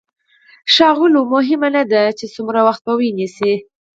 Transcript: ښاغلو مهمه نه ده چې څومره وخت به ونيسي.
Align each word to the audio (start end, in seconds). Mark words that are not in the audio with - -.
ښاغلو 0.73 1.21
مهمه 1.33 1.69
نه 1.75 1.83
ده 1.91 2.03
چې 2.17 2.25
څومره 2.35 2.59
وخت 2.67 2.81
به 2.85 2.93
ونيسي. 2.99 3.53